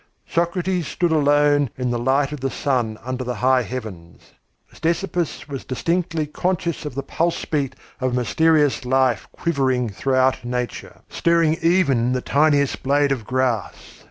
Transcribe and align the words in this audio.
Socrates 0.27 0.87
stood 0.87 1.11
alone 1.11 1.69
in 1.77 1.91
the 1.91 1.99
light 1.99 2.31
of 2.31 2.39
the 2.39 2.49
sun 2.49 2.97
under 3.03 3.23
the 3.23 3.35
high 3.35 3.61
heavens. 3.61 4.31
Ctesippus 4.73 5.47
was 5.47 5.63
distinctly 5.63 6.25
conscious 6.25 6.85
of 6.85 6.95
the 6.95 7.03
pulse 7.03 7.45
beat 7.45 7.75
of 7.99 8.11
a 8.11 8.15
mysterious 8.15 8.83
life 8.83 9.27
quivering 9.31 9.89
throughout 9.91 10.43
nature, 10.43 11.01
stirring 11.07 11.55
even 11.61 12.13
the 12.13 12.21
tiniest 12.21 12.81
blade 12.81 13.11
of 13.11 13.27
grass. 13.27 13.75